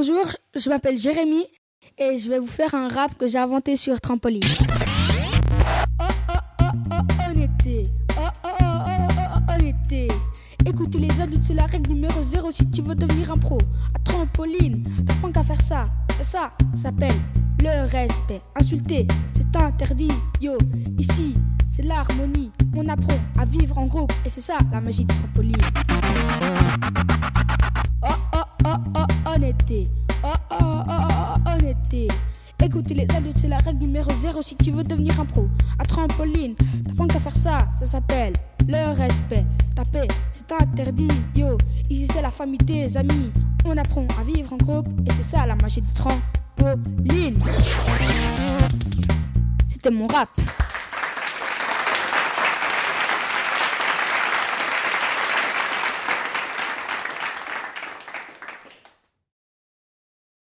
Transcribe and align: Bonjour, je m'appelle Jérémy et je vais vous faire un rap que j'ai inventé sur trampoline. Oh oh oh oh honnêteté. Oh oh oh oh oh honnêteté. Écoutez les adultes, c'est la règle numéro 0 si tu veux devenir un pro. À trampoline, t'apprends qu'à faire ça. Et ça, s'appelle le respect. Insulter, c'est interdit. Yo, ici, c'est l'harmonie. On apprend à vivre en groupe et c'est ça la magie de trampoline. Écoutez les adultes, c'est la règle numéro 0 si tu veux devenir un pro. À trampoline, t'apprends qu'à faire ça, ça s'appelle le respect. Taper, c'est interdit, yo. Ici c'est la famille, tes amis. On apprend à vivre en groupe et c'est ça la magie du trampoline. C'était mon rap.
Bonjour, 0.00 0.26
je 0.54 0.70
m'appelle 0.70 0.96
Jérémy 0.96 1.44
et 1.98 2.18
je 2.18 2.28
vais 2.28 2.38
vous 2.38 2.46
faire 2.46 2.72
un 2.76 2.86
rap 2.86 3.18
que 3.18 3.26
j'ai 3.26 3.38
inventé 3.38 3.74
sur 3.74 4.00
trampoline. 4.00 4.44
Oh 6.00 6.04
oh 6.30 6.34
oh 6.62 6.66
oh 6.92 7.28
honnêteté. 7.28 7.82
Oh 8.16 8.20
oh 8.44 8.48
oh 8.60 8.64
oh 8.86 9.12
oh 9.18 9.52
honnêteté. 9.52 10.06
Écoutez 10.64 10.98
les 10.98 11.20
adultes, 11.20 11.42
c'est 11.44 11.54
la 11.54 11.66
règle 11.66 11.94
numéro 11.94 12.22
0 12.22 12.52
si 12.52 12.70
tu 12.70 12.80
veux 12.80 12.94
devenir 12.94 13.32
un 13.32 13.38
pro. 13.38 13.58
À 13.92 13.98
trampoline, 13.98 14.84
t'apprends 15.04 15.32
qu'à 15.32 15.42
faire 15.42 15.60
ça. 15.60 15.82
Et 16.20 16.24
ça, 16.24 16.52
s'appelle 16.80 17.16
le 17.60 17.90
respect. 17.90 18.40
Insulter, 18.54 19.04
c'est 19.34 19.60
interdit. 19.60 20.12
Yo, 20.40 20.58
ici, 20.96 21.34
c'est 21.68 21.82
l'harmonie. 21.82 22.52
On 22.76 22.86
apprend 22.88 23.18
à 23.36 23.44
vivre 23.44 23.76
en 23.76 23.86
groupe 23.88 24.12
et 24.24 24.30
c'est 24.30 24.42
ça 24.42 24.58
la 24.70 24.80
magie 24.80 25.04
de 25.04 25.12
trampoline. 25.12 25.56
Écoutez 32.62 32.92
les 32.92 33.06
adultes, 33.14 33.38
c'est 33.40 33.48
la 33.48 33.58
règle 33.58 33.84
numéro 33.84 34.10
0 34.10 34.42
si 34.42 34.56
tu 34.56 34.72
veux 34.72 34.82
devenir 34.82 35.18
un 35.20 35.24
pro. 35.24 35.48
À 35.78 35.84
trampoline, 35.84 36.54
t'apprends 36.84 37.06
qu'à 37.06 37.20
faire 37.20 37.36
ça, 37.36 37.58
ça 37.78 37.86
s'appelle 37.86 38.32
le 38.66 38.94
respect. 38.94 39.44
Taper, 39.74 40.08
c'est 40.32 40.52
interdit, 40.52 41.08
yo. 41.34 41.56
Ici 41.88 42.08
c'est 42.12 42.20
la 42.20 42.30
famille, 42.30 42.58
tes 42.58 42.96
amis. 42.96 43.30
On 43.64 43.76
apprend 43.76 44.06
à 44.20 44.24
vivre 44.24 44.52
en 44.52 44.56
groupe 44.56 44.88
et 45.06 45.12
c'est 45.14 45.22
ça 45.22 45.46
la 45.46 45.54
magie 45.56 45.80
du 45.80 45.90
trampoline. 45.92 47.40
C'était 49.68 49.90
mon 49.90 50.06
rap. 50.08 50.28